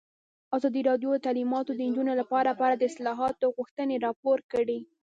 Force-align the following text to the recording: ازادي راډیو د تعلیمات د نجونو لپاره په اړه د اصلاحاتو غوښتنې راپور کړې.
ازادي 0.57 0.81
راډیو 0.89 1.09
د 1.13 1.19
تعلیمات 1.25 1.65
د 1.77 1.81
نجونو 1.89 2.13
لپاره 2.21 2.49
په 2.57 2.63
اړه 2.67 2.75
د 2.77 2.83
اصلاحاتو 2.91 3.53
غوښتنې 3.57 3.95
راپور 4.05 4.37
کړې. 4.53 4.79